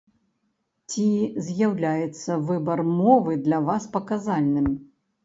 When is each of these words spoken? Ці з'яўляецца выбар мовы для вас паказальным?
Ці 0.93 1.03
з'яўляецца 1.49 2.37
выбар 2.47 2.81
мовы 3.01 3.37
для 3.45 3.59
вас 3.69 3.87
паказальным? 3.99 4.67